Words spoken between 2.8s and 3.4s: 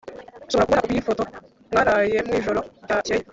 ryakeye